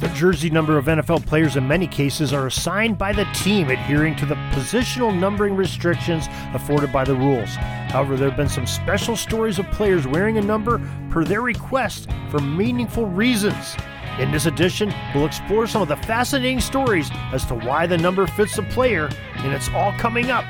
The 0.00 0.08
jersey 0.08 0.48
number 0.48 0.78
of 0.78 0.86
NFL 0.86 1.26
players 1.26 1.56
in 1.56 1.68
many 1.68 1.86
cases 1.86 2.32
are 2.32 2.46
assigned 2.46 2.96
by 2.96 3.12
the 3.12 3.26
team, 3.34 3.68
adhering 3.68 4.16
to 4.16 4.24
the 4.24 4.34
positional 4.52 5.14
numbering 5.14 5.54
restrictions 5.54 6.26
afforded 6.54 6.90
by 6.90 7.04
the 7.04 7.14
rules. 7.14 7.54
However, 7.90 8.16
there 8.16 8.30
have 8.30 8.36
been 8.38 8.48
some 8.48 8.66
special 8.66 9.14
stories 9.14 9.58
of 9.58 9.70
players 9.72 10.06
wearing 10.06 10.38
a 10.38 10.40
number 10.40 10.80
per 11.10 11.22
their 11.22 11.42
request 11.42 12.08
for 12.30 12.40
meaningful 12.40 13.04
reasons. 13.04 13.76
In 14.18 14.32
this 14.32 14.46
edition, 14.46 14.90
we'll 15.14 15.26
explore 15.26 15.66
some 15.66 15.82
of 15.82 15.88
the 15.88 15.96
fascinating 15.96 16.60
stories 16.60 17.10
as 17.34 17.44
to 17.44 17.54
why 17.54 17.86
the 17.86 17.98
number 17.98 18.26
fits 18.26 18.56
the 18.56 18.62
player, 18.62 19.10
and 19.36 19.52
it's 19.52 19.68
all 19.74 19.92
coming 19.98 20.30
up 20.30 20.46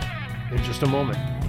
in 0.52 0.58
just 0.58 0.84
a 0.84 0.86
moment. 0.86 1.39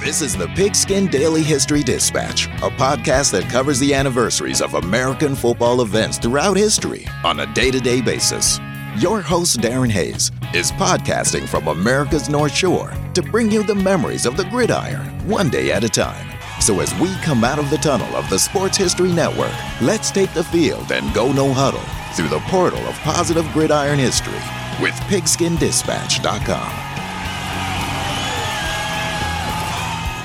This 0.00 0.22
is 0.22 0.36
the 0.36 0.46
Pigskin 0.46 1.08
Daily 1.08 1.42
History 1.42 1.82
Dispatch, 1.82 2.46
a 2.46 2.70
podcast 2.70 3.32
that 3.32 3.50
covers 3.50 3.80
the 3.80 3.92
anniversaries 3.92 4.62
of 4.62 4.74
American 4.74 5.34
football 5.34 5.82
events 5.82 6.18
throughout 6.18 6.56
history 6.56 7.04
on 7.24 7.40
a 7.40 7.52
day 7.52 7.72
to 7.72 7.80
day 7.80 8.00
basis. 8.00 8.60
Your 8.98 9.20
host, 9.20 9.58
Darren 9.58 9.90
Hayes, 9.90 10.30
is 10.54 10.70
podcasting 10.70 11.48
from 11.48 11.66
America's 11.66 12.28
North 12.28 12.54
Shore 12.54 12.92
to 13.14 13.22
bring 13.22 13.50
you 13.50 13.64
the 13.64 13.74
memories 13.74 14.24
of 14.24 14.36
the 14.36 14.44
gridiron 14.44 15.04
one 15.28 15.50
day 15.50 15.72
at 15.72 15.82
a 15.82 15.88
time. 15.88 16.28
So, 16.60 16.78
as 16.78 16.94
we 17.00 17.12
come 17.16 17.42
out 17.42 17.58
of 17.58 17.68
the 17.68 17.78
tunnel 17.78 18.14
of 18.14 18.30
the 18.30 18.38
Sports 18.38 18.76
History 18.76 19.12
Network, 19.12 19.52
let's 19.80 20.12
take 20.12 20.32
the 20.32 20.44
field 20.44 20.92
and 20.92 21.12
go 21.12 21.32
no 21.32 21.52
huddle 21.52 21.82
through 22.14 22.28
the 22.28 22.44
portal 22.48 22.86
of 22.86 22.94
positive 23.00 23.46
gridiron 23.52 23.98
history 23.98 24.38
with 24.80 24.94
pigskindispatch.com. 25.10 26.87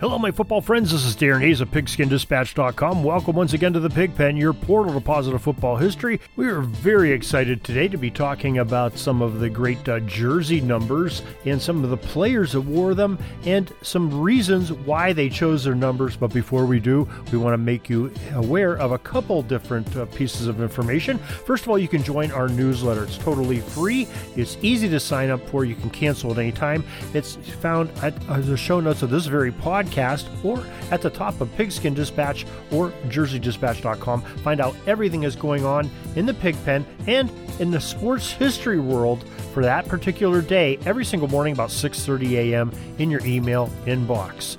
Hello, 0.00 0.18
my 0.18 0.32
football 0.32 0.60
friends. 0.60 0.90
This 0.90 1.04
is 1.04 1.14
Darren 1.14 1.40
Hayes 1.42 1.60
of 1.60 1.70
PigskinDispatch.com. 1.70 3.04
Welcome 3.04 3.36
once 3.36 3.52
again 3.52 3.72
to 3.74 3.80
the 3.80 3.88
Pigpen, 3.88 4.36
your 4.36 4.52
portal 4.52 4.92
to 4.92 5.00
positive 5.00 5.40
football 5.40 5.76
history. 5.76 6.20
We 6.34 6.48
are 6.48 6.62
very 6.62 7.12
excited 7.12 7.62
today 7.62 7.86
to 7.86 7.96
be 7.96 8.10
talking 8.10 8.58
about 8.58 8.98
some 8.98 9.22
of 9.22 9.38
the 9.38 9.48
great 9.48 9.88
uh, 9.88 10.00
jersey 10.00 10.60
numbers 10.60 11.22
and 11.44 11.62
some 11.62 11.84
of 11.84 11.90
the 11.90 11.96
players 11.96 12.52
that 12.52 12.62
wore 12.62 12.94
them 12.94 13.20
and 13.44 13.72
some 13.82 14.20
reasons 14.20 14.72
why 14.72 15.12
they 15.12 15.28
chose 15.28 15.62
their 15.62 15.76
numbers. 15.76 16.16
But 16.16 16.34
before 16.34 16.66
we 16.66 16.80
do, 16.80 17.08
we 17.30 17.38
want 17.38 17.54
to 17.54 17.58
make 17.58 17.88
you 17.88 18.12
aware 18.32 18.76
of 18.76 18.90
a 18.90 18.98
couple 18.98 19.42
different 19.42 19.96
uh, 19.96 20.06
pieces 20.06 20.48
of 20.48 20.60
information. 20.60 21.18
First 21.18 21.62
of 21.62 21.70
all, 21.70 21.78
you 21.78 21.86
can 21.88 22.02
join 22.02 22.32
our 22.32 22.48
newsletter. 22.48 23.04
It's 23.04 23.16
totally 23.16 23.60
free. 23.60 24.08
It's 24.34 24.58
easy 24.60 24.88
to 24.88 24.98
sign 24.98 25.30
up 25.30 25.48
for. 25.50 25.64
You 25.64 25.76
can 25.76 25.90
cancel 25.90 26.32
at 26.32 26.38
any 26.38 26.50
time. 26.50 26.84
It's 27.12 27.36
found 27.36 27.90
at 28.02 28.12
uh, 28.28 28.40
the 28.40 28.56
show 28.56 28.80
notes 28.80 29.02
of 29.02 29.10
this 29.10 29.26
very 29.26 29.52
podcast 29.52 29.83
podcast 29.84 30.26
or 30.44 30.64
at 30.90 31.02
the 31.02 31.10
top 31.10 31.40
of 31.40 31.54
Pigskin 31.56 31.94
Dispatch 31.94 32.46
or 32.72 32.90
JerseyDispatch.com. 33.08 34.22
Find 34.22 34.60
out 34.60 34.74
everything 34.86 35.22
is 35.22 35.36
going 35.36 35.64
on 35.64 35.90
in 36.16 36.26
the 36.26 36.34
pig 36.34 36.56
pen 36.64 36.84
and 37.06 37.30
in 37.60 37.70
the 37.70 37.80
sports 37.80 38.30
history 38.32 38.78
world 38.78 39.24
for 39.52 39.62
that 39.62 39.86
particular 39.86 40.40
day 40.40 40.78
every 40.84 41.04
single 41.04 41.28
morning 41.28 41.52
about 41.52 41.70
6:30 41.70 42.32
a.m. 42.32 42.72
in 42.98 43.10
your 43.10 43.24
email 43.24 43.68
inbox. 43.86 44.56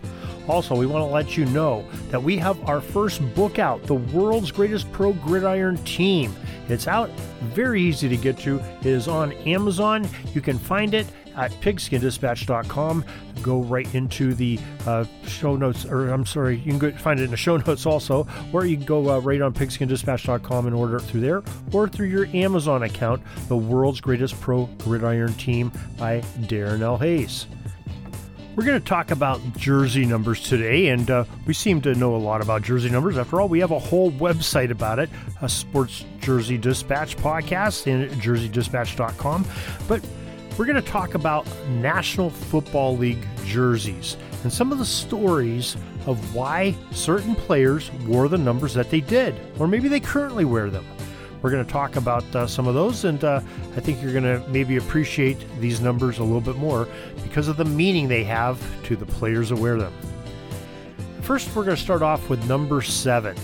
Also, 0.47 0.75
we 0.75 0.85
want 0.85 1.01
to 1.01 1.11
let 1.11 1.35
you 1.35 1.45
know 1.45 1.83
that 2.11 2.21
we 2.21 2.37
have 2.37 2.69
our 2.69 2.79
first 2.79 3.19
book 3.33 3.57
out, 3.57 3.81
The 3.83 3.95
World's 3.95 4.51
Greatest 4.51 4.91
Pro 4.91 5.13
Gridiron 5.13 5.77
Team. 5.85 6.35
It's 6.69 6.87
out, 6.87 7.09
very 7.53 7.81
easy 7.81 8.07
to 8.09 8.17
get 8.17 8.37
to. 8.39 8.59
It 8.81 8.85
is 8.85 9.07
on 9.07 9.31
Amazon. 9.33 10.07
You 10.33 10.41
can 10.41 10.59
find 10.59 10.93
it 10.93 11.07
at 11.35 11.51
pigskindispatch.com. 11.61 13.05
Go 13.41 13.61
right 13.61 13.93
into 13.93 14.33
the 14.33 14.59
uh, 14.85 15.05
show 15.27 15.55
notes, 15.55 15.85
or 15.85 16.09
I'm 16.09 16.25
sorry, 16.25 16.57
you 16.59 16.77
can 16.77 16.97
find 16.97 17.19
it 17.19 17.23
in 17.23 17.31
the 17.31 17.37
show 17.37 17.57
notes 17.67 17.85
also, 17.85 18.27
or 18.53 18.65
you 18.65 18.77
can 18.77 18.85
go 18.85 19.09
uh, 19.09 19.19
right 19.19 19.41
on 19.41 19.53
pigskindispatch.com 19.53 20.67
and 20.67 20.75
order 20.75 20.97
it 20.97 21.01
through 21.03 21.21
there, 21.21 21.43
or 21.71 21.87
through 21.87 22.07
your 22.07 22.27
Amazon 22.27 22.83
account, 22.83 23.21
The 23.47 23.57
World's 23.57 24.01
Greatest 24.01 24.39
Pro 24.39 24.65
Gridiron 24.79 25.33
Team 25.33 25.71
by 25.97 26.21
Darren 26.41 26.81
L. 26.81 26.97
Hayes. 26.97 27.47
We're 28.55 28.63
going 28.63 28.79
to 28.79 28.87
talk 28.87 29.11
about 29.11 29.41
jersey 29.57 30.05
numbers 30.05 30.41
today, 30.41 30.87
and 30.87 31.11
uh, 31.11 31.25
we 31.45 31.53
seem 31.53 31.81
to 31.81 31.93
know 31.93 32.15
a 32.15 32.17
lot 32.17 32.41
about 32.41 32.61
jersey 32.61 32.89
numbers. 32.89 33.17
After 33.17 33.41
all, 33.41 33.49
we 33.49 33.59
have 33.59 33.71
a 33.71 33.79
whole 33.79 34.11
website 34.13 34.71
about 34.71 34.97
it, 34.97 35.09
a 35.41 35.49
Sports 35.49 36.05
Jersey 36.21 36.57
Dispatch 36.57 37.17
podcast, 37.17 37.85
and 37.87 38.09
jerseydispatch.com. 38.21 39.45
But 39.89 40.05
we're 40.57 40.65
going 40.65 40.81
to 40.81 40.89
talk 40.89 41.15
about 41.15 41.45
National 41.67 42.29
Football 42.29 42.95
League 42.95 43.25
jerseys 43.45 44.15
and 44.43 44.53
some 44.53 44.71
of 44.71 44.77
the 44.77 44.85
stories 44.85 45.75
of 46.05 46.35
why 46.35 46.75
certain 46.91 47.35
players 47.35 47.91
wore 48.07 48.29
the 48.29 48.37
numbers 48.37 48.73
that 48.73 48.89
they 48.89 49.01
did, 49.01 49.35
or 49.59 49.67
maybe 49.67 49.87
they 49.87 49.99
currently 49.99 50.45
wear 50.45 50.69
them. 50.69 50.85
We're 51.41 51.51
going 51.51 51.65
to 51.65 51.71
talk 51.71 51.95
about 51.95 52.23
uh, 52.35 52.47
some 52.47 52.67
of 52.67 52.73
those, 52.73 53.05
and 53.05 53.23
uh, 53.23 53.41
I 53.75 53.79
think 53.79 54.01
you're 54.01 54.13
going 54.13 54.23
to 54.23 54.47
maybe 54.49 54.77
appreciate 54.77 55.37
these 55.59 55.81
numbers 55.81 56.19
a 56.19 56.23
little 56.23 56.41
bit 56.41 56.55
more 56.55 56.87
because 57.21 57.47
of 57.47 57.57
the 57.57 57.65
meaning 57.65 58.07
they 58.07 58.23
have 58.23 58.59
to 58.85 58.95
the 58.95 59.05
players 59.05 59.49
that 59.49 59.57
wear 59.57 59.77
them. 59.77 59.93
First, 61.21 61.53
we're 61.55 61.65
going 61.65 61.75
to 61.75 61.81
start 61.81 62.01
off 62.01 62.29
with 62.29 62.47
number 62.47 62.81
seven. 62.81 63.35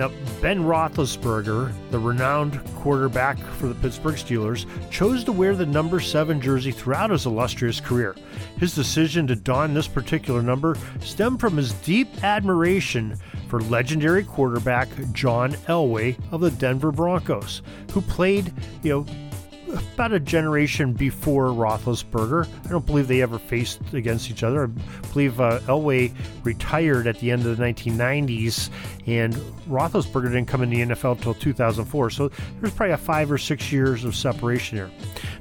Now, 0.00 0.10
Ben 0.40 0.60
Roethlisberger, 0.60 1.74
the 1.90 1.98
renowned 1.98 2.58
quarterback 2.76 3.36
for 3.38 3.66
the 3.66 3.74
Pittsburgh 3.74 4.14
Steelers, 4.14 4.64
chose 4.90 5.24
to 5.24 5.32
wear 5.32 5.54
the 5.54 5.66
number 5.66 6.00
7 6.00 6.40
jersey 6.40 6.70
throughout 6.70 7.10
his 7.10 7.26
illustrious 7.26 7.80
career. 7.80 8.16
His 8.56 8.74
decision 8.74 9.26
to 9.26 9.36
don 9.36 9.74
this 9.74 9.86
particular 9.86 10.40
number 10.42 10.78
stemmed 11.00 11.38
from 11.38 11.58
his 11.58 11.74
deep 11.82 12.24
admiration 12.24 13.14
for 13.48 13.60
legendary 13.60 14.24
quarterback 14.24 14.88
John 15.12 15.52
Elway 15.68 16.16
of 16.32 16.40
the 16.40 16.50
Denver 16.50 16.92
Broncos, 16.92 17.60
who 17.92 18.00
played, 18.00 18.54
you 18.82 19.04
know, 19.04 19.29
about 19.74 20.12
a 20.12 20.20
generation 20.20 20.92
before 20.92 21.46
Roethlisberger. 21.46 22.48
I 22.64 22.68
don't 22.68 22.84
believe 22.84 23.08
they 23.08 23.22
ever 23.22 23.38
faced 23.38 23.80
against 23.92 24.30
each 24.30 24.42
other. 24.42 24.64
I 24.64 25.06
believe 25.12 25.40
uh, 25.40 25.60
Elway 25.60 26.12
retired 26.44 27.06
at 27.06 27.18
the 27.18 27.30
end 27.30 27.46
of 27.46 27.56
the 27.56 27.62
1990s, 27.62 28.70
and 29.06 29.34
Roethlisberger 29.68 30.24
didn't 30.24 30.46
come 30.46 30.62
in 30.62 30.70
the 30.70 30.80
NFL 30.80 31.16
until 31.16 31.34
2004. 31.34 32.10
So 32.10 32.28
there's 32.60 32.72
probably 32.74 32.92
a 32.92 32.98
five 32.98 33.30
or 33.30 33.38
six 33.38 33.70
years 33.70 34.04
of 34.04 34.14
separation 34.14 34.78
here. 34.78 34.90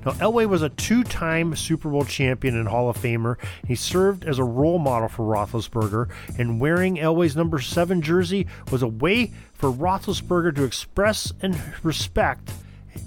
Now, 0.05 0.11
Elway 0.13 0.47
was 0.47 0.61
a 0.61 0.69
two-time 0.69 1.55
Super 1.55 1.89
Bowl 1.89 2.05
champion 2.05 2.55
and 2.55 2.67
Hall 2.67 2.89
of 2.89 2.97
Famer. 2.97 3.37
He 3.67 3.75
served 3.75 4.25
as 4.25 4.39
a 4.39 4.43
role 4.43 4.79
model 4.79 5.09
for 5.09 5.23
Roethlisberger, 5.23 6.09
and 6.37 6.59
wearing 6.59 6.97
Elway's 6.97 7.35
number 7.35 7.59
seven 7.59 8.01
jersey 8.01 8.47
was 8.71 8.81
a 8.81 8.87
way 8.87 9.31
for 9.53 9.71
Roethlisberger 9.71 10.55
to 10.55 10.63
express 10.63 11.33
and 11.41 11.59
respect 11.83 12.51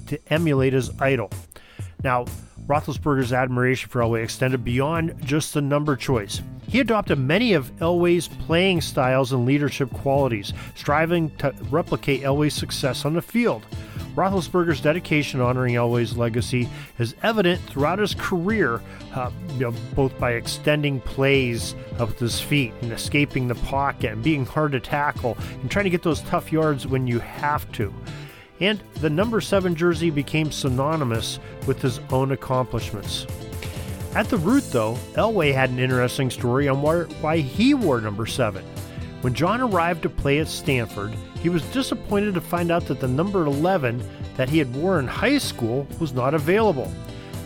to 0.07 0.19
emulate 0.33 0.73
his 0.73 0.91
idol. 1.01 1.31
Now, 2.03 2.27
Roethlisberger's 2.67 3.33
admiration 3.33 3.91
for 3.91 4.01
Elway 4.01 4.23
extended 4.23 4.65
beyond 4.65 5.15
just 5.25 5.55
the 5.55 5.61
number 5.61 5.97
choice. 5.97 6.41
He 6.69 6.81
adopted 6.81 7.19
many 7.19 7.53
of 7.55 7.71
Elway's 7.77 8.29
playing 8.29 8.81
styles 8.81 9.33
and 9.33 9.45
leadership 9.45 9.91
qualities, 9.91 10.53
striving 10.75 11.35
to 11.37 11.53
replicate 11.71 12.23
Elway's 12.23 12.55
success 12.55 13.05
on 13.05 13.15
the 13.15 13.23
field. 13.23 13.67
Roethlisberger's 14.15 14.81
dedication 14.81 15.41
honoring 15.41 15.75
Elway's 15.75 16.17
legacy 16.17 16.69
is 16.99 17.15
evident 17.23 17.61
throughout 17.63 17.99
his 17.99 18.15
career, 18.15 18.81
uh, 19.15 19.31
you 19.55 19.61
know, 19.61 19.75
both 19.95 20.17
by 20.19 20.33
extending 20.33 21.01
plays 21.01 21.75
with 21.99 22.19
his 22.19 22.41
feet 22.41 22.73
and 22.83 22.93
escaping 22.93 23.49
the 23.49 23.55
pocket 23.57 24.13
and 24.13 24.23
being 24.23 24.47
hard 24.47 24.73
to 24.73 24.81
tackle 24.81 25.37
and 25.61 25.71
trying 25.71 25.85
to 25.85 25.91
get 25.91 26.03
those 26.03 26.21
tough 26.23 26.53
yards 26.53 26.87
when 26.87 27.07
you 27.07 27.19
have 27.19 27.71
to 27.73 27.93
and 28.63 28.81
the 29.01 29.11
number 29.11 29.41
7 29.41 29.75
jersey 29.75 30.09
became 30.09 30.53
synonymous 30.53 31.41
with 31.67 31.83
his 31.83 31.99
own 32.11 32.31
accomplishments. 32.31 33.27
At 34.15 34.29
the 34.29 34.37
root, 34.37 34.63
though, 34.71 34.95
Elway 35.15 35.53
had 35.53 35.71
an 35.71 35.81
interesting 35.81 36.31
story 36.31 36.69
on 36.69 36.81
why 36.81 37.39
he 37.39 37.75
wore 37.75 38.01
number 38.01 38.25
7. 38.25 38.65
When 39.23 39.35
John 39.35 39.61
arrived 39.61 40.03
to 40.03 40.09
play 40.09 40.39
at 40.39 40.47
Stanford, 40.47 41.13
he 41.41 41.49
was 41.49 41.65
disappointed 41.73 42.35
to 42.35 42.41
find 42.41 42.71
out 42.71 42.87
that 42.87 43.01
the 43.01 43.09
number 43.09 43.45
11 43.45 44.01
that 44.37 44.49
he 44.49 44.59
had 44.59 44.75
worn 44.77 45.01
in 45.01 45.09
high 45.09 45.39
school 45.39 45.87
was 45.99 46.13
not 46.13 46.33
available. 46.33 46.93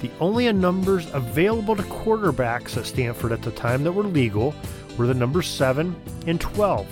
The 0.02 0.10
only 0.20 0.52
numbers 0.52 1.08
available 1.14 1.76
to 1.76 1.82
quarterbacks 1.84 2.76
at 2.76 2.84
Stanford 2.84 3.32
at 3.32 3.40
the 3.40 3.52
time 3.52 3.84
that 3.84 3.92
were 3.92 4.04
legal 4.04 4.54
were 4.98 5.06
the 5.06 5.14
numbers 5.14 5.48
7 5.48 5.96
and 6.26 6.38
12, 6.38 6.86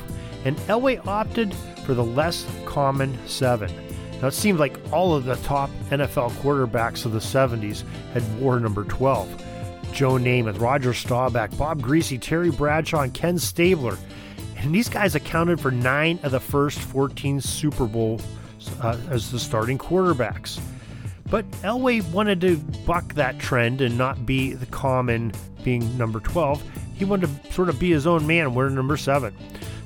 and 0.46 0.56
Elway 0.68 1.06
opted 1.06 1.54
for 1.84 1.92
the 1.92 2.04
less 2.04 2.46
common 2.64 3.18
7. 3.26 3.83
Now, 4.24 4.28
it 4.28 4.32
seemed 4.32 4.58
like 4.58 4.78
all 4.90 5.14
of 5.14 5.26
the 5.26 5.36
top 5.36 5.68
NFL 5.90 6.30
quarterbacks 6.40 7.04
of 7.04 7.12
the 7.12 7.18
70s 7.18 7.84
had 8.14 8.40
wore 8.40 8.58
number 8.58 8.82
12. 8.84 9.44
Joe 9.92 10.12
Namath, 10.12 10.58
Roger 10.58 10.94
Staubach, 10.94 11.54
Bob 11.58 11.82
Griese, 11.82 12.18
Terry 12.18 12.50
Bradshaw, 12.50 13.02
and 13.02 13.12
Ken 13.12 13.38
Stabler. 13.38 13.98
And 14.56 14.74
these 14.74 14.88
guys 14.88 15.14
accounted 15.14 15.60
for 15.60 15.70
nine 15.70 16.18
of 16.22 16.32
the 16.32 16.40
first 16.40 16.78
14 16.78 17.42
Super 17.42 17.84
Bowls 17.84 18.24
uh, 18.80 18.98
as 19.10 19.30
the 19.30 19.38
starting 19.38 19.76
quarterbacks. 19.76 20.58
But 21.28 21.44
Elway 21.60 22.10
wanted 22.10 22.40
to 22.40 22.56
buck 22.86 23.12
that 23.16 23.38
trend 23.38 23.82
and 23.82 23.98
not 23.98 24.24
be 24.24 24.54
the 24.54 24.64
common 24.64 25.32
being 25.64 25.98
number 25.98 26.20
12. 26.20 26.62
He 26.94 27.04
wanted 27.04 27.28
to 27.44 27.52
sort 27.52 27.68
of 27.68 27.78
be 27.78 27.90
his 27.90 28.06
own 28.06 28.26
man, 28.26 28.54
wearing 28.54 28.74
number 28.74 28.96
7. 28.96 29.34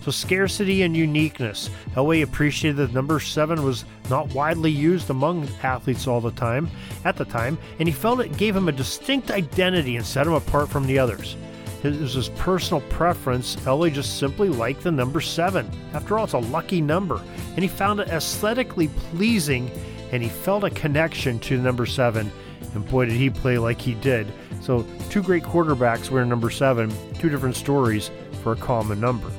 So, 0.09 0.13
scarcity 0.13 0.85
and 0.85 0.97
uniqueness. 0.97 1.69
Elway 1.95 2.23
appreciated 2.23 2.79
that 2.79 2.95
number 2.95 3.21
seven 3.21 3.63
was 3.63 3.85
not 4.09 4.33
widely 4.33 4.71
used 4.71 5.11
among 5.11 5.47
athletes 5.63 6.07
all 6.07 6.23
the 6.23 6.31
time, 6.31 6.71
at 7.05 7.17
the 7.17 7.27
time, 7.27 7.59
and 7.79 7.87
he 7.87 7.93
felt 7.93 8.21
it 8.21 8.35
gave 8.39 8.57
him 8.57 8.69
a 8.69 8.73
distinct 8.73 9.31
identity 9.31 9.97
and 9.97 10.07
set 10.07 10.27
him 10.27 10.33
apart 10.33 10.71
from 10.71 10.87
the 10.87 10.99
others. 10.99 11.37
It 11.83 12.01
was 12.01 12.15
his 12.15 12.31
personal 12.31 12.81
preference. 12.89 13.57
Elway 13.57 13.93
just 13.93 14.19
simply 14.19 14.49
liked 14.49 14.83
the 14.83 14.91
number 14.91 15.21
seven. 15.21 15.71
After 15.93 16.17
all, 16.17 16.25
it's 16.25 16.33
a 16.33 16.39
lucky 16.39 16.81
number, 16.81 17.21
and 17.51 17.59
he 17.59 17.69
found 17.69 18.01
it 18.01 18.09
aesthetically 18.09 18.89
pleasing, 19.11 19.71
and 20.11 20.23
he 20.23 20.31
felt 20.31 20.65
a 20.65 20.71
connection 20.71 21.39
to 21.41 21.59
the 21.59 21.63
number 21.63 21.85
seven. 21.85 22.33
And 22.73 22.89
boy, 22.89 23.05
did 23.05 23.15
he 23.15 23.29
play 23.29 23.59
like 23.59 23.79
he 23.79 23.93
did. 23.93 24.27
So, 24.63 24.87
two 25.11 25.23
great 25.23 25.43
quarterbacks 25.43 26.11
wearing 26.11 26.31
number 26.31 26.49
seven, 26.49 26.91
two 27.19 27.29
different 27.29 27.57
stories 27.57 28.11
for 28.43 28.53
a 28.53 28.57
common 28.57 29.01
number. 29.01 29.31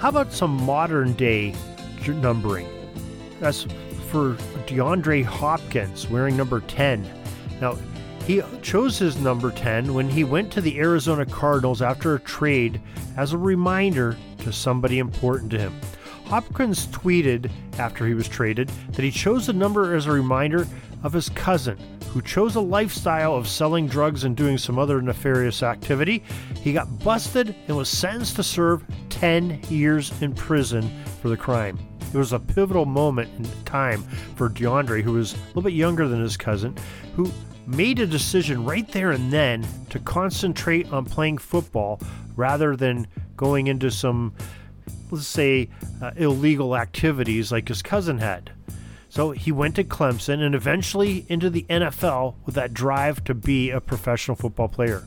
How 0.00 0.08
about 0.08 0.32
some 0.32 0.56
modern 0.64 1.12
day 1.12 1.54
numbering? 2.08 2.66
That's 3.38 3.64
for 4.08 4.34
DeAndre 4.66 5.22
Hopkins 5.22 6.08
wearing 6.08 6.38
number 6.38 6.60
10. 6.60 7.06
Now, 7.60 7.76
he 8.26 8.40
chose 8.62 8.96
his 8.96 9.18
number 9.18 9.50
10 9.50 9.92
when 9.92 10.08
he 10.08 10.24
went 10.24 10.50
to 10.52 10.62
the 10.62 10.78
Arizona 10.78 11.26
Cardinals 11.26 11.82
after 11.82 12.14
a 12.14 12.20
trade 12.20 12.80
as 13.18 13.34
a 13.34 13.38
reminder 13.38 14.16
to 14.38 14.50
somebody 14.54 15.00
important 15.00 15.50
to 15.50 15.58
him. 15.58 15.78
Hopkins 16.24 16.86
tweeted 16.86 17.50
after 17.78 18.06
he 18.06 18.14
was 18.14 18.26
traded 18.26 18.70
that 18.92 19.02
he 19.02 19.10
chose 19.10 19.48
the 19.48 19.52
number 19.52 19.94
as 19.94 20.06
a 20.06 20.12
reminder 20.12 20.66
of 21.02 21.12
his 21.12 21.28
cousin, 21.28 21.76
who 22.12 22.20
chose 22.20 22.56
a 22.56 22.60
lifestyle 22.60 23.36
of 23.36 23.46
selling 23.46 23.86
drugs 23.86 24.24
and 24.24 24.36
doing 24.36 24.58
some 24.58 24.78
other 24.78 25.00
nefarious 25.00 25.62
activity. 25.62 26.24
He 26.60 26.72
got 26.72 26.98
busted 27.04 27.54
and 27.68 27.76
was 27.76 27.88
sentenced 27.88 28.36
to 28.36 28.42
serve 28.42 28.84
10 29.10 29.60
years 29.68 30.12
in 30.20 30.34
prison 30.34 30.90
for 31.22 31.28
the 31.28 31.36
crime. 31.36 31.78
It 32.12 32.18
was 32.18 32.32
a 32.32 32.40
pivotal 32.40 32.84
moment 32.84 33.30
in 33.38 33.64
time 33.64 34.02
for 34.34 34.48
DeAndre, 34.50 35.02
who 35.02 35.12
was 35.12 35.34
a 35.34 35.36
little 35.48 35.62
bit 35.62 35.74
younger 35.74 36.08
than 36.08 36.20
his 36.20 36.36
cousin, 36.36 36.76
who 37.14 37.30
made 37.68 38.00
a 38.00 38.06
decision 38.06 38.64
right 38.64 38.90
there 38.90 39.12
and 39.12 39.32
then 39.32 39.64
to 39.90 40.00
concentrate 40.00 40.92
on 40.92 41.04
playing 41.04 41.38
football 41.38 42.00
rather 42.34 42.74
than 42.74 43.06
going 43.36 43.68
into 43.68 43.88
some, 43.88 44.34
let's 45.12 45.28
say, 45.28 45.68
uh, 46.02 46.10
illegal 46.16 46.76
activities 46.76 47.52
like 47.52 47.68
his 47.68 47.82
cousin 47.82 48.18
had. 48.18 48.50
So 49.10 49.32
he 49.32 49.50
went 49.50 49.74
to 49.74 49.84
Clemson 49.84 50.40
and 50.40 50.54
eventually 50.54 51.26
into 51.28 51.50
the 51.50 51.66
NFL 51.68 52.36
with 52.46 52.54
that 52.54 52.72
drive 52.72 53.22
to 53.24 53.34
be 53.34 53.70
a 53.70 53.80
professional 53.80 54.36
football 54.36 54.68
player. 54.68 55.06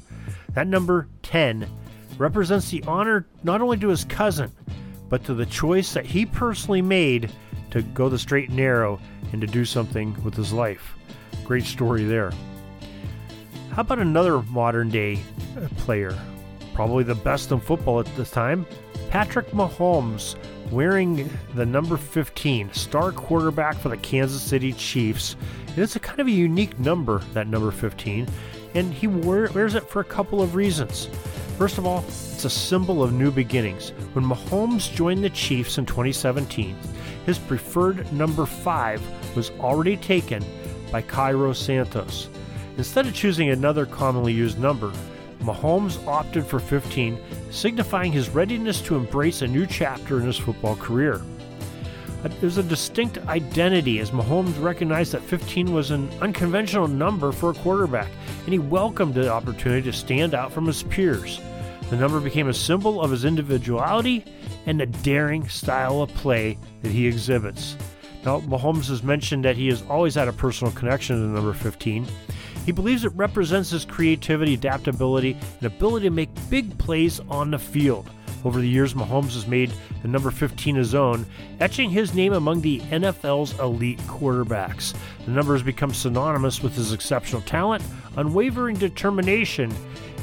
That 0.53 0.67
number 0.67 1.07
10 1.23 1.69
represents 2.17 2.69
the 2.69 2.83
honor 2.83 3.25
not 3.43 3.61
only 3.61 3.77
to 3.77 3.87
his 3.87 4.03
cousin, 4.03 4.51
but 5.07 5.23
to 5.23 5.33
the 5.33 5.45
choice 5.45 5.93
that 5.93 6.05
he 6.05 6.25
personally 6.25 6.81
made 6.81 7.31
to 7.71 7.81
go 7.81 8.09
the 8.09 8.19
straight 8.19 8.49
and 8.49 8.57
narrow 8.57 8.99
and 9.31 9.39
to 9.39 9.47
do 9.47 9.63
something 9.63 10.21
with 10.21 10.35
his 10.35 10.51
life. 10.51 10.95
Great 11.45 11.63
story 11.63 12.03
there. 12.03 12.31
How 13.71 13.81
about 13.81 13.99
another 13.99 14.41
modern 14.43 14.89
day 14.89 15.19
uh, 15.57 15.67
player? 15.77 16.15
Probably 16.73 17.05
the 17.05 17.15
best 17.15 17.51
in 17.51 17.59
football 17.61 18.01
at 18.01 18.15
this 18.17 18.31
time, 18.31 18.65
Patrick 19.09 19.47
Mahomes, 19.51 20.35
wearing 20.73 21.29
the 21.55 21.65
number 21.65 21.97
15, 21.97 22.73
star 22.73 23.11
quarterback 23.11 23.75
for 23.77 23.89
the 23.89 23.97
Kansas 23.97 24.41
City 24.41 24.73
Chiefs. 24.73 25.35
And 25.67 25.79
it's 25.79 25.95
a 25.95 25.99
kind 25.99 26.19
of 26.19 26.27
a 26.27 26.31
unique 26.31 26.77
number, 26.79 27.19
that 27.33 27.47
number 27.47 27.71
15, 27.71 28.27
and 28.75 28.93
he 28.93 29.07
wears 29.07 29.75
it 29.75 29.89
for 29.89 29.99
a 29.99 30.05
couple 30.05 30.41
of 30.41 30.55
reasons. 30.55 31.09
First 31.57 31.77
of 31.77 31.85
all, 31.85 32.03
it's 32.07 32.45
a 32.45 32.49
symbol 32.49 33.03
of 33.03 33.13
new 33.13 33.31
beginnings. 33.31 33.89
When 34.13 34.25
Mahomes 34.25 34.93
joined 34.93 35.23
the 35.23 35.29
Chiefs 35.29 35.77
in 35.77 35.85
2017, 35.85 36.75
his 37.25 37.37
preferred 37.37 38.11
number 38.11 38.45
5 38.45 39.35
was 39.35 39.51
already 39.59 39.97
taken 39.97 40.43
by 40.91 41.01
Cairo 41.01 41.53
Santos. 41.53 42.29
Instead 42.77 43.05
of 43.05 43.13
choosing 43.13 43.49
another 43.49 43.85
commonly 43.85 44.33
used 44.33 44.59
number, 44.59 44.91
Mahomes 45.43 46.05
opted 46.07 46.45
for 46.45 46.59
15, 46.59 47.19
signifying 47.51 48.11
his 48.11 48.29
readiness 48.29 48.81
to 48.81 48.95
embrace 48.95 49.41
a 49.41 49.47
new 49.47 49.65
chapter 49.65 50.19
in 50.19 50.25
his 50.25 50.37
football 50.37 50.75
career. 50.75 51.21
Uh, 52.23 52.29
there's 52.39 52.57
a 52.57 52.63
distinct 52.63 53.17
identity 53.27 53.99
as 53.99 54.11
Mahomes 54.11 54.61
recognized 54.63 55.11
that 55.11 55.21
15 55.21 55.73
was 55.73 55.91
an 55.91 56.09
unconventional 56.21 56.87
number 56.87 57.33
for 57.33 57.49
a 57.49 57.55
quarterback, 57.55 58.09
and 58.45 58.53
he 58.53 58.59
welcomed 58.59 59.13
the 59.13 59.29
opportunity 59.29 59.81
to 59.81 59.97
stand 59.97 60.33
out 60.33 60.51
from 60.51 60.65
his 60.65 60.83
peers. 60.83 61.41
The 61.89 61.97
number 61.97 62.21
became 62.21 62.47
a 62.47 62.53
symbol 62.53 63.01
of 63.01 63.11
his 63.11 63.25
individuality 63.25 64.23
and 64.65 64.79
the 64.79 64.85
daring 64.85 65.49
style 65.49 66.01
of 66.01 66.13
play 66.13 66.57
that 66.81 66.91
he 66.91 67.05
exhibits. 67.05 67.75
Now, 68.25 68.39
Mahomes 68.39 68.87
has 68.87 69.03
mentioned 69.03 69.43
that 69.43 69.57
he 69.57 69.67
has 69.67 69.83
always 69.89 70.15
had 70.15 70.29
a 70.29 70.33
personal 70.33 70.71
connection 70.73 71.17
to 71.17 71.21
the 71.21 71.27
number 71.27 71.51
15. 71.51 72.07
He 72.65 72.71
believes 72.71 73.03
it 73.03 73.11
represents 73.15 73.69
his 73.69 73.85
creativity, 73.85 74.53
adaptability, 74.53 75.37
and 75.59 75.67
ability 75.67 76.07
to 76.07 76.11
make 76.11 76.29
big 76.49 76.77
plays 76.77 77.19
on 77.29 77.51
the 77.51 77.59
field. 77.59 78.09
Over 78.45 78.59
the 78.59 78.67
years, 78.67 78.93
Mahomes 78.93 79.33
has 79.33 79.47
made 79.47 79.71
the 80.01 80.07
number 80.07 80.29
15 80.29 80.75
his 80.75 80.93
own, 80.93 81.25
etching 81.59 81.89
his 81.89 82.13
name 82.13 82.33
among 82.33 82.61
the 82.61 82.79
NFL's 82.81 83.57
elite 83.59 83.99
quarterbacks. 83.99 84.93
The 85.25 85.31
number 85.31 85.53
has 85.53 85.63
become 85.63 85.93
synonymous 85.93 86.61
with 86.61 86.75
his 86.75 86.91
exceptional 86.91 87.41
talent, 87.41 87.83
unwavering 88.17 88.75
determination, 88.75 89.73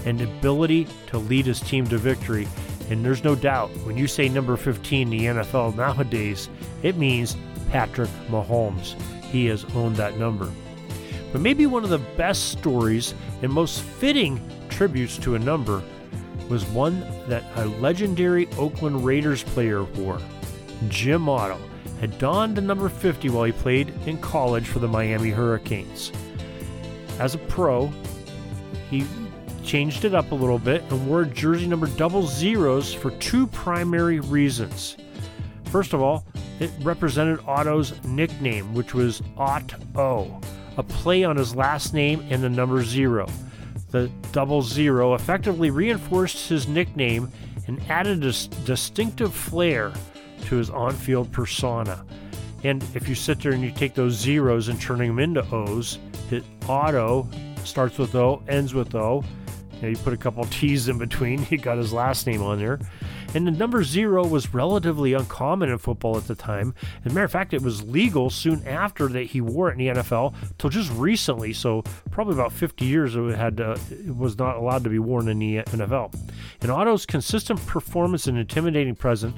and 0.04 0.20
ability 0.20 0.86
to 1.08 1.18
lead 1.18 1.46
his 1.46 1.60
team 1.60 1.86
to 1.86 1.98
victory. 1.98 2.46
And 2.90 3.04
there's 3.04 3.24
no 3.24 3.34
doubt, 3.34 3.70
when 3.84 3.96
you 3.96 4.06
say 4.06 4.28
number 4.28 4.56
15 4.56 5.02
in 5.02 5.10
the 5.10 5.26
NFL 5.26 5.76
nowadays, 5.76 6.50
it 6.82 6.96
means 6.96 7.36
Patrick 7.70 8.10
Mahomes. 8.28 9.00
He 9.24 9.46
has 9.46 9.64
owned 9.76 9.96
that 9.96 10.18
number. 10.18 10.50
But 11.32 11.40
maybe 11.40 11.66
one 11.66 11.84
of 11.84 11.90
the 11.90 11.98
best 11.98 12.48
stories 12.50 13.14
and 13.42 13.52
most 13.52 13.82
fitting 13.82 14.40
tributes 14.68 15.18
to 15.18 15.34
a 15.34 15.38
number 15.38 15.82
was 16.48 16.64
one 16.66 17.00
that 17.28 17.44
a 17.56 17.66
legendary 17.66 18.48
Oakland 18.58 19.04
Raiders 19.04 19.44
player 19.44 19.84
wore. 19.84 20.20
Jim 20.88 21.28
Otto 21.28 21.58
had 22.00 22.18
donned 22.18 22.56
the 22.56 22.60
number 22.60 22.88
50 22.88 23.28
while 23.28 23.44
he 23.44 23.52
played 23.52 23.90
in 24.06 24.18
college 24.18 24.66
for 24.66 24.80
the 24.80 24.88
Miami 24.88 25.30
Hurricanes. 25.30 26.10
As 27.18 27.34
a 27.34 27.38
pro, 27.38 27.92
he 28.90 29.06
changed 29.62 30.04
it 30.04 30.14
up 30.14 30.32
a 30.32 30.34
little 30.34 30.58
bit 30.58 30.82
and 30.90 31.06
wore 31.06 31.24
jersey 31.24 31.66
number 31.66 31.86
double 31.86 32.22
zeros 32.22 32.92
for 32.92 33.10
two 33.12 33.46
primary 33.48 34.18
reasons. 34.18 34.96
First 35.66 35.92
of 35.92 36.00
all, 36.02 36.26
it 36.58 36.70
represented 36.82 37.38
Otto's 37.46 38.02
nickname, 38.04 38.74
which 38.74 38.94
was 38.94 39.22
Otto, 39.36 40.40
a 40.76 40.82
play 40.82 41.24
on 41.24 41.36
his 41.36 41.54
last 41.54 41.94
name 41.94 42.26
and 42.30 42.42
the 42.42 42.48
number 42.48 42.82
zero. 42.82 43.28
The 43.90 44.10
double 44.32 44.62
zero 44.62 45.14
effectively 45.14 45.70
reinforced 45.70 46.48
his 46.48 46.68
nickname 46.68 47.30
and 47.66 47.80
added 47.88 48.24
a 48.24 48.32
distinctive 48.64 49.34
flair 49.34 49.92
to 50.42 50.56
his 50.56 50.70
on 50.70 50.92
field 50.92 51.30
persona. 51.32 52.04
And 52.62 52.82
if 52.94 53.08
you 53.08 53.14
sit 53.14 53.40
there 53.40 53.52
and 53.52 53.62
you 53.62 53.70
take 53.70 53.94
those 53.94 54.14
zeros 54.14 54.68
and 54.68 54.80
turning 54.80 55.08
them 55.08 55.18
into 55.18 55.44
O's, 55.54 55.98
it 56.30 56.44
Otto 56.68 57.28
starts 57.64 57.98
with 57.98 58.14
O, 58.14 58.42
ends 58.48 58.74
with 58.74 58.94
O. 58.94 59.24
You, 59.74 59.82
know, 59.82 59.88
you 59.88 59.96
put 59.96 60.12
a 60.12 60.16
couple 60.16 60.44
T's 60.44 60.88
in 60.88 60.98
between, 60.98 61.46
you 61.50 61.58
got 61.58 61.78
his 61.78 61.92
last 61.92 62.26
name 62.26 62.42
on 62.42 62.58
there. 62.58 62.78
And 63.34 63.46
the 63.46 63.52
number 63.52 63.84
zero 63.84 64.26
was 64.26 64.52
relatively 64.52 65.12
uncommon 65.12 65.70
in 65.70 65.78
football 65.78 66.16
at 66.16 66.26
the 66.26 66.34
time. 66.34 66.74
As 67.04 67.12
a 67.12 67.14
matter 67.14 67.24
of 67.24 67.32
fact, 67.32 67.54
it 67.54 67.62
was 67.62 67.82
legal 67.84 68.28
soon 68.28 68.66
after 68.66 69.06
that 69.08 69.24
he 69.24 69.40
wore 69.40 69.70
it 69.70 69.72
in 69.72 69.78
the 69.78 70.00
NFL 70.00 70.34
till 70.58 70.70
just 70.70 70.90
recently. 70.92 71.52
So 71.52 71.82
probably 72.10 72.34
about 72.34 72.52
50 72.52 72.84
years 72.84 73.14
it 73.14 73.36
had 73.36 73.60
uh, 73.60 73.76
it 73.90 74.16
was 74.16 74.36
not 74.38 74.56
allowed 74.56 74.84
to 74.84 74.90
be 74.90 74.98
worn 74.98 75.28
in 75.28 75.38
the 75.38 75.58
NFL. 75.58 76.14
And 76.60 76.70
Otto's 76.70 77.06
consistent 77.06 77.64
performance 77.66 78.26
and 78.26 78.36
intimidating 78.36 78.96
presence 78.96 79.36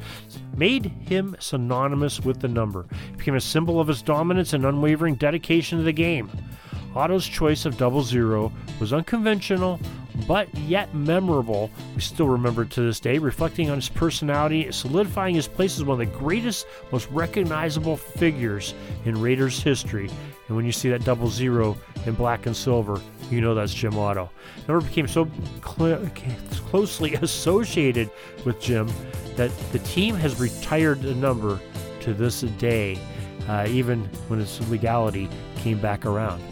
made 0.57 0.87
him 0.87 1.37
synonymous 1.39 2.21
with 2.21 2.41
the 2.41 2.49
number. 2.49 2.87
It 3.13 3.19
became 3.19 3.35
a 3.35 3.41
symbol 3.41 3.81
of 3.81 3.89
his 3.89 4.03
dominance 4.03 4.53
and 4.53 4.65
unwavering 4.65 5.17
dedication 5.17 5.79
to 5.79 5.85
the 5.85 5.93
game. 5.93 6.31
Otto's 6.95 7.27
choice 7.27 7.65
of 7.65 7.79
double 7.79 8.03
zero 8.03 8.53
was 8.79 8.93
unconventional, 8.93 9.81
but 10.27 10.53
yet 10.59 10.95
memorable. 10.95 11.71
We 11.95 12.01
still 12.01 12.29
remember 12.29 12.65
to 12.65 12.81
this 12.83 13.01
day, 13.01 13.19
reflecting 13.19 13.71
on 13.71 13.77
his 13.77 13.89
personality, 13.89 14.71
solidifying 14.73 15.35
his 15.35 15.49
place 15.49 15.77
as 15.77 15.85
one 15.85 16.01
of 16.01 16.11
the 16.11 16.19
greatest, 16.19 16.67
most 16.91 17.09
recognizable 17.11 17.97
figures 17.97 18.75
in 19.05 19.21
Raiders 19.21 19.63
history. 19.63 20.11
And 20.49 20.57
when 20.57 20.67
you 20.67 20.73
see 20.73 20.91
that 20.91 21.05
double 21.05 21.29
zero 21.29 21.77
in 22.07 22.15
black 22.15 22.47
and 22.47 22.57
silver, 22.57 23.01
you 23.31 23.41
know 23.41 23.55
that's 23.55 23.73
Jim 23.73 23.99
Otto. 23.99 24.31
Number 24.69 24.87
became 24.87 25.09
so 25.09 25.29
cl- 25.65 26.05
closely 26.69 27.15
associated 27.15 28.11
with 28.45 28.61
Jim 28.61 28.91
that 29.37 29.51
the 29.73 29.79
team 29.81 30.15
has 30.17 30.39
retired 30.39 31.01
the 31.03 31.15
number 31.15 31.61
to 32.01 32.13
this 32.13 32.43
day, 32.43 32.99
uh, 33.49 33.67
even 33.69 34.05
when 34.29 34.41
its 34.41 34.61
legality 34.69 35.29
came 35.57 35.81
back 35.81 36.05
around. 36.05 36.43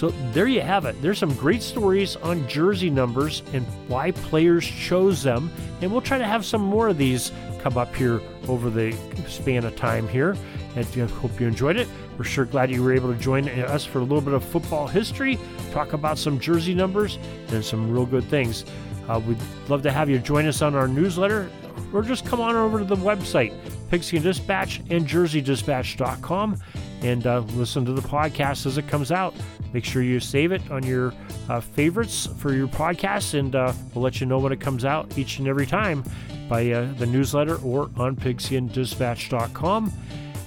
So 0.00 0.08
there 0.32 0.48
you 0.48 0.62
have 0.62 0.86
it. 0.86 0.96
There's 1.02 1.18
some 1.18 1.34
great 1.34 1.60
stories 1.60 2.16
on 2.16 2.48
jersey 2.48 2.88
numbers 2.88 3.42
and 3.52 3.66
why 3.86 4.12
players 4.12 4.66
chose 4.66 5.22
them. 5.22 5.52
And 5.82 5.92
we'll 5.92 6.00
try 6.00 6.16
to 6.16 6.24
have 6.24 6.46
some 6.46 6.62
more 6.62 6.88
of 6.88 6.96
these 6.96 7.32
come 7.58 7.76
up 7.76 7.94
here 7.94 8.22
over 8.48 8.70
the 8.70 8.96
span 9.28 9.66
of 9.66 9.76
time 9.76 10.08
here. 10.08 10.38
And 10.74 10.86
I 10.96 11.06
hope 11.20 11.38
you 11.38 11.46
enjoyed 11.46 11.76
it. 11.76 11.86
We're 12.16 12.24
sure 12.24 12.46
glad 12.46 12.70
you 12.70 12.82
were 12.82 12.94
able 12.94 13.12
to 13.12 13.20
join 13.20 13.46
us 13.46 13.84
for 13.84 13.98
a 13.98 14.02
little 14.02 14.22
bit 14.22 14.32
of 14.32 14.42
football 14.42 14.86
history, 14.86 15.38
talk 15.70 15.92
about 15.92 16.16
some 16.16 16.40
jersey 16.40 16.72
numbers, 16.72 17.18
and 17.48 17.62
some 17.62 17.92
real 17.92 18.06
good 18.06 18.24
things. 18.24 18.64
Uh, 19.06 19.20
we'd 19.20 19.36
love 19.68 19.82
to 19.82 19.92
have 19.92 20.08
you 20.08 20.18
join 20.18 20.46
us 20.46 20.62
on 20.62 20.74
our 20.74 20.88
newsletter 20.88 21.50
or 21.92 22.00
just 22.00 22.24
come 22.24 22.40
on 22.40 22.56
over 22.56 22.78
to 22.78 22.86
the 22.86 22.96
website, 22.96 23.52
Pigskin 23.90 24.22
Dispatch 24.22 24.78
and 24.88 25.06
JerseyDispatch.com, 25.06 26.56
and 27.02 27.26
uh, 27.26 27.40
listen 27.54 27.84
to 27.84 27.92
the 27.92 28.02
podcast 28.02 28.66
as 28.66 28.78
it 28.78 28.88
comes 28.88 29.10
out. 29.12 29.34
Make 29.72 29.84
sure 29.84 30.02
you 30.02 30.20
save 30.20 30.52
it 30.52 30.68
on 30.70 30.82
your 30.82 31.12
uh, 31.48 31.60
favorites 31.60 32.28
for 32.38 32.52
your 32.52 32.68
podcast, 32.68 33.38
and 33.38 33.54
uh, 33.54 33.72
we'll 33.94 34.02
let 34.02 34.20
you 34.20 34.26
know 34.26 34.38
when 34.38 34.52
it 34.52 34.60
comes 34.60 34.84
out 34.84 35.16
each 35.16 35.38
and 35.38 35.48
every 35.48 35.66
time 35.66 36.04
by 36.48 36.70
uh, 36.70 36.92
the 36.94 37.06
newsletter 37.06 37.56
or 37.56 37.90
on 37.96 38.16
pigskindispatch.com. 38.16 39.92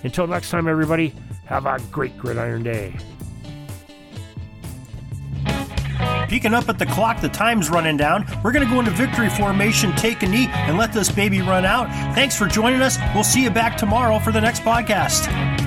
Until 0.04 0.28
next 0.28 0.50
time, 0.50 0.68
everybody, 0.68 1.14
have 1.46 1.66
a 1.66 1.80
great 1.92 2.18
gridiron 2.18 2.64
day. 2.64 2.94
Peeking 6.28 6.54
up 6.54 6.68
at 6.68 6.80
the 6.80 6.86
clock, 6.88 7.22
the 7.22 7.30
time's 7.30 7.70
running 7.70 7.96
down. 7.96 8.26
We're 8.44 8.52
going 8.52 8.66
to 8.66 8.74
go 8.74 8.80
into 8.80 8.92
victory 8.92 9.30
formation, 9.30 9.94
take 9.96 10.24
a 10.24 10.28
knee, 10.28 10.48
and 10.50 10.78
let 10.78 10.92
this 10.92 11.12
baby 11.12 11.42
run 11.42 11.64
out. 11.64 11.88
Thanks 12.16 12.36
for 12.36 12.48
joining 12.48 12.82
us. 12.82 12.98
We'll 13.14 13.24
see 13.24 13.44
you 13.44 13.52
back 13.52 13.78
tomorrow 13.78 14.20
for 14.20 14.32
the 14.32 14.42
next 14.42 14.64
podcast 14.64 15.53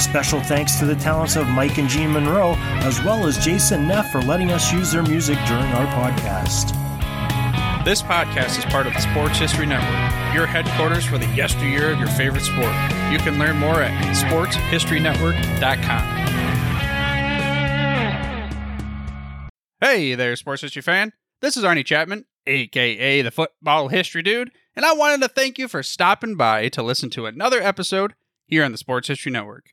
Special 0.00 0.40
thanks 0.40 0.78
to 0.78 0.86
the 0.86 0.96
talents 0.96 1.36
of 1.36 1.46
Mike 1.48 1.76
and 1.78 1.88
Jean 1.88 2.12
Monroe, 2.12 2.54
as 2.80 3.02
well 3.04 3.26
as 3.26 3.36
Jason 3.38 3.86
Neff 3.86 4.10
for 4.10 4.22
letting 4.22 4.50
us 4.50 4.72
use 4.72 4.90
their 4.90 5.02
music 5.02 5.36
during 5.46 5.66
our 5.74 5.86
podcast. 5.94 6.74
This 7.84 8.00
podcast 8.02 8.58
is 8.58 8.64
part 8.64 8.86
of 8.86 8.94
the 8.94 9.00
Sports 9.00 9.38
History 9.38 9.66
Network, 9.66 10.34
your 10.34 10.46
headquarters 10.46 11.04
for 11.04 11.18
the 11.18 11.26
yesteryear 11.34 11.92
of 11.92 11.98
your 11.98 12.08
favorite 12.08 12.44
sport. 12.44 12.72
You 13.12 13.18
can 13.18 13.38
learn 13.38 13.58
more 13.58 13.82
at 13.82 13.92
sportshistorynetwork.com. 14.16 16.16
Hey 19.80 20.14
there, 20.14 20.34
sports 20.34 20.62
history 20.62 20.82
fan. 20.82 21.12
This 21.40 21.56
is 21.56 21.64
Arnie 21.64 21.84
Chapman, 21.84 22.24
aka 22.46 23.22
the 23.22 23.30
Football 23.30 23.88
History 23.88 24.22
Dude, 24.22 24.50
and 24.74 24.86
I 24.86 24.94
wanted 24.94 25.20
to 25.20 25.28
thank 25.28 25.58
you 25.58 25.68
for 25.68 25.82
stopping 25.82 26.36
by 26.36 26.70
to 26.70 26.82
listen 26.82 27.10
to 27.10 27.26
another 27.26 27.60
episode 27.60 28.14
here 28.46 28.64
on 28.64 28.72
the 28.72 28.78
Sports 28.78 29.08
History 29.08 29.30
Network. 29.30 29.72